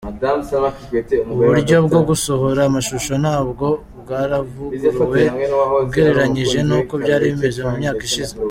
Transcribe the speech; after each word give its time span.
Uburyo 1.33 1.75
bwo 1.85 1.99
gusohora 2.09 2.61
amashusho 2.69 3.13
nabwo 3.23 3.67
bwaravuguruwe 4.01 5.21
ugereranyije 5.83 6.59
nuko 6.67 6.93
byari 7.03 7.23
bimeze 7.31 7.59
mu 7.67 7.73
myaka 7.81 8.01
ishize. 8.09 8.33